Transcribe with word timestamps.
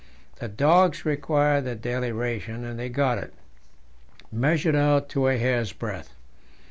The 0.37 0.47
dogs 0.47 1.05
required 1.05 1.65
their 1.65 1.75
daily 1.75 2.11
ration, 2.11 2.65
and 2.65 2.79
they 2.79 2.89
got 2.89 3.19
it 3.19 3.35
measured 4.31 4.75
out 4.75 5.09
to 5.09 5.27
a 5.27 5.37
hair's 5.37 5.73
breadth. 5.73 6.09